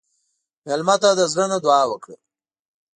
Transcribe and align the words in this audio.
مېلمه 0.65 0.95
ته 1.01 1.09
د 1.19 1.21
زړه 1.31 1.45
نه 1.51 1.57
دعا 1.63 1.83
وکړه. 1.89 2.15